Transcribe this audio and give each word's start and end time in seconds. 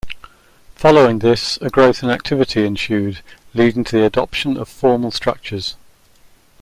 Following 0.73 1.19
this 1.19 1.57
a 1.57 1.69
growth 1.69 2.01
in 2.01 2.09
activity 2.09 2.65
ensued, 2.65 3.21
leading 3.53 3.83
to 3.83 3.95
the 3.97 4.03
adoption 4.05 4.57
of 4.57 4.67
formal 4.67 5.11
structures. 5.11 5.75